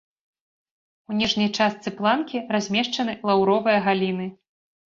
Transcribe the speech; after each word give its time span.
У 1.11 1.17
ніжняй 1.19 1.49
частцы 1.59 1.89
планкі 2.01 2.43
размешчаны 2.57 3.17
лаўровыя 3.33 3.79
галіны. 3.89 4.27